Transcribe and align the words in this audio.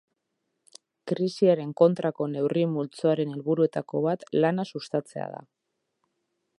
Krisiaren 1.11 1.75
kontrako 1.81 2.27
neurri 2.31 2.63
multzoaren 2.73 3.35
helburuetako 3.37 4.05
bat 4.09 4.27
lana 4.47 4.67
sustatzea 4.73 5.33
da. 5.37 5.45